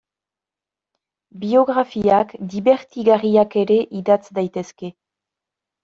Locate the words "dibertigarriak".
2.55-3.61